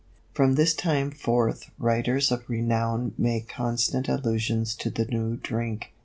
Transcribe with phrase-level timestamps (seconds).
[0.33, 5.93] From this time forth writers of renown make constant allusions to the new drink.